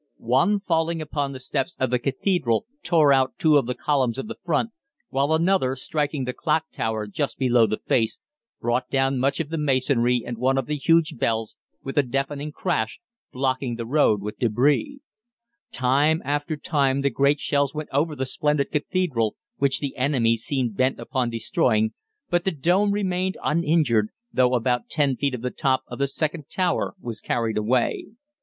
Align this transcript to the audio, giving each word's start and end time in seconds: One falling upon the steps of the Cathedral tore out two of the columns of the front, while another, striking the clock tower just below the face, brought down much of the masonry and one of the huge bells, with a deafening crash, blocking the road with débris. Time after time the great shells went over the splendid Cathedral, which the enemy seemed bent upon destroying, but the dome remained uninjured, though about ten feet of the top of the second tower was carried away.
One 0.17 0.59
falling 0.59 0.99
upon 0.99 1.31
the 1.31 1.39
steps 1.39 1.75
of 1.79 1.91
the 1.91 1.99
Cathedral 1.99 2.65
tore 2.81 3.13
out 3.13 3.37
two 3.37 3.55
of 3.57 3.67
the 3.67 3.75
columns 3.75 4.17
of 4.17 4.25
the 4.27 4.39
front, 4.43 4.71
while 5.09 5.31
another, 5.31 5.75
striking 5.75 6.23
the 6.23 6.33
clock 6.33 6.71
tower 6.71 7.05
just 7.05 7.37
below 7.37 7.67
the 7.67 7.77
face, 7.77 8.17
brought 8.59 8.89
down 8.89 9.19
much 9.19 9.39
of 9.39 9.49
the 9.49 9.59
masonry 9.59 10.23
and 10.25 10.39
one 10.39 10.57
of 10.57 10.65
the 10.65 10.75
huge 10.75 11.19
bells, 11.19 11.55
with 11.83 11.99
a 11.99 12.01
deafening 12.01 12.51
crash, 12.51 12.99
blocking 13.31 13.75
the 13.75 13.85
road 13.85 14.23
with 14.23 14.39
débris. 14.39 15.01
Time 15.71 16.19
after 16.25 16.57
time 16.57 17.01
the 17.01 17.11
great 17.11 17.39
shells 17.39 17.75
went 17.75 17.89
over 17.93 18.15
the 18.15 18.25
splendid 18.25 18.71
Cathedral, 18.71 19.35
which 19.57 19.81
the 19.81 19.95
enemy 19.97 20.35
seemed 20.35 20.75
bent 20.75 20.99
upon 20.99 21.29
destroying, 21.29 21.93
but 22.27 22.43
the 22.43 22.49
dome 22.49 22.89
remained 22.89 23.37
uninjured, 23.43 24.09
though 24.33 24.55
about 24.55 24.89
ten 24.89 25.15
feet 25.15 25.35
of 25.35 25.43
the 25.43 25.51
top 25.51 25.83
of 25.85 25.99
the 25.99 26.07
second 26.07 26.49
tower 26.49 26.95
was 26.99 27.21
carried 27.21 27.55
away. 27.55 28.07